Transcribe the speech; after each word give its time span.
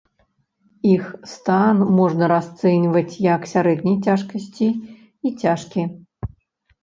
Іх 0.91 1.03
стан 1.33 1.75
можна 1.97 2.29
расцэньваць 2.31 3.21
як 3.35 3.45
сярэдняй 3.51 3.97
цяжкасці 4.05 4.69
і 5.29 5.33
цяжкі. 5.45 5.81